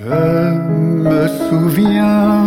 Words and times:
Je 0.00 0.54
me 1.02 1.26
souviens, 1.26 2.46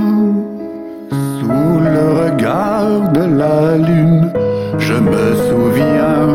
sous 1.09 1.79
le 1.79 2.23
regard 2.23 3.11
de 3.11 3.25
la 3.39 3.75
lune, 3.75 4.31
je 4.79 4.93
me 4.93 5.35
souviens 5.49 6.29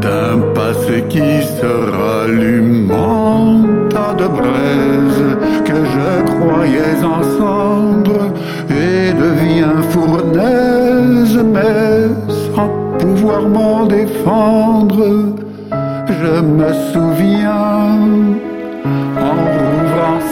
d'un 0.00 0.40
passé 0.54 1.04
qui 1.10 1.42
se 1.42 1.66
rallume 1.66 2.90
en 2.90 3.88
tas 3.90 4.14
de 4.14 4.26
braises 4.26 5.36
que 5.66 5.76
je 5.94 6.24
croyais 6.32 7.04
en 7.04 7.22
cendre 7.38 8.32
et 8.70 9.12
devient 9.12 9.76
fournaise, 9.90 11.38
mais 11.52 12.08
sans 12.54 12.70
pouvoir 12.98 13.42
m'en 13.42 13.84
défendre. 13.84 15.34
Je 16.08 16.40
me 16.40 16.72
souviens 16.92 18.36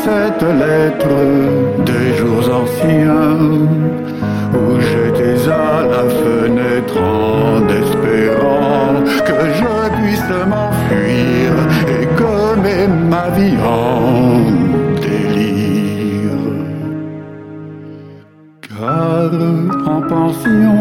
cette 0.04 0.42
lettre 0.42 1.16
des 1.90 2.06
jours 2.18 2.48
anciens 2.62 3.38
où 4.58 4.64
j'étais 4.88 5.38
à 5.48 5.86
la 5.94 6.04
fenêtre 6.20 6.98
en 7.00 7.66
espérant 7.82 8.94
que 9.28 9.38
je 9.58 9.74
puisse 9.96 10.32
m'enfuir 10.50 11.50
et 11.94 12.04
gommer 12.20 12.86
ma 13.12 13.26
vie 13.36 13.56
en 13.64 14.42
délire. 15.00 16.44
Car 18.60 19.30
en 19.94 20.00
pension, 20.02 20.80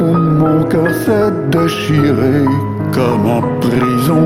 où 0.00 0.12
mon 0.40 0.62
cœur 0.64 0.92
s'est 1.04 1.32
déchiré 1.50 2.36
comme 2.96 3.26
en 3.38 3.42
prison, 3.60 4.24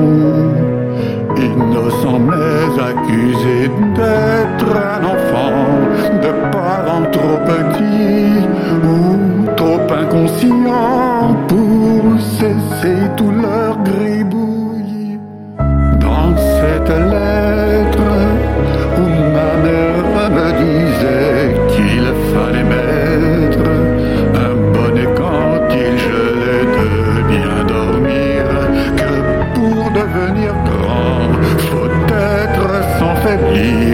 innocent 1.37 2.19
mais 2.19 2.81
accusé 2.89 3.69
d'être 3.95 4.71
un 4.75 5.03
enfant 5.03 5.57
de 6.23 6.31
parents 6.51 7.09
trop 7.11 7.37
petits 7.45 8.41
ou 8.83 9.45
trop 9.55 9.81
inconscients 10.01 11.35
pour 11.47 12.19
cesser 12.19 13.01
tout 13.17 13.31
leur 13.31 13.77
gribouille. 13.83 15.19
Dans 15.99 16.35
cette 16.37 16.89
lettre 16.89 18.09
où 18.97 19.07
ma 19.35 19.51
mère 19.65 20.29
me 20.37 20.47
disait 20.63 21.55
qu'il 21.71 22.07
fallait 22.33 22.63
mettre 22.63 23.84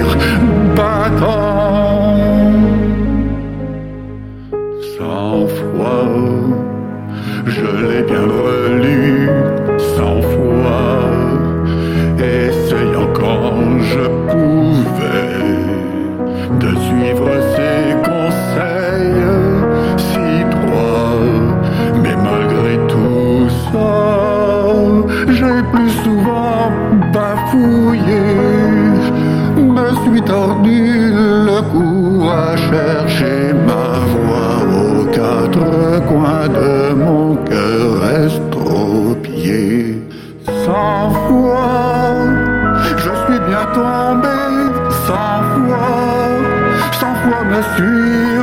faiblir, 0.02 0.18
battant. 0.76 2.18
Cent 4.98 5.48
fois, 5.48 6.08
je 7.46 7.66
l'ai 7.88 8.04
bien 8.04 8.26
relu, 8.26 9.30
cent 9.96 10.22
fois, 10.22 11.12
essayant 12.20 13.10
quand 13.14 13.80
je 13.80 14.06
pouvais 14.30 15.38
de 16.60 16.70
suivre 16.86 17.30
ses 17.56 17.96
conseils 18.10 19.26
si 19.98 20.44
droits. 20.52 21.20
Mais 22.04 22.16
malgré 22.16 22.78
tout 22.88 23.48
ça, 23.72 23.94
j'ai 25.28 25.62
plus 25.72 25.92
chercher 32.72 33.54
ma 33.68 33.88
voix 34.12 34.56
aux 34.80 35.06
quatre 35.18 36.06
coins 36.08 36.48
de 36.48 36.94
mon 36.94 37.36
cœur 37.52 37.96
estropié. 38.26 40.02
Cent 40.66 41.10
fois, 41.28 42.16
je 43.04 43.12
suis 43.24 43.42
bien 43.50 43.66
tombé, 43.80 44.38
cent 45.08 45.40
fois, 45.54 45.98
cent 47.00 47.16
fois 47.24 47.44
me 47.52 47.62
suis 47.74 48.41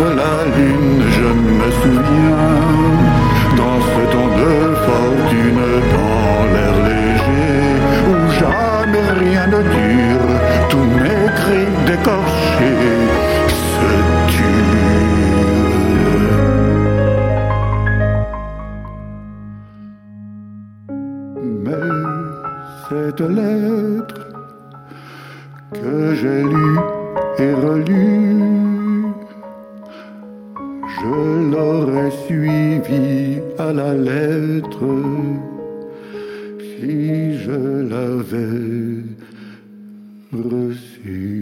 de 0.00 0.08
la 0.20 0.36
lune, 0.56 1.02
je 1.16 1.28
me 1.58 1.68
souviens, 1.82 2.46
dans 3.60 3.80
ce 3.92 4.02
temps 4.12 4.32
de 4.42 4.52
fortune, 4.86 5.64
dans 5.94 6.40
l'air 6.52 6.76
léger, 6.88 7.60
où 8.08 8.14
jamais 8.40 9.08
rien 9.24 9.44
ne 9.54 9.60
dure, 9.76 10.30
tous 10.70 10.88
mes 11.04 11.26
cris 11.40 11.72
décorchés 11.86 12.86
se 13.78 13.92
tuent. 14.30 14.80
Mais 21.64 21.86
cette 22.88 23.24
lettre 23.38 24.20
que 25.74 25.94
j'ai 26.14 26.42
lue 26.42 26.80
et 27.38 27.52
relue, 27.54 28.49
je 31.00 31.50
l'aurais 31.50 32.10
suivie 32.26 33.40
à 33.58 33.72
la 33.72 33.94
lettre 33.94 34.84
si 36.60 37.38
je 37.38 37.60
l'avais 37.90 39.04
reçue. 40.32 41.39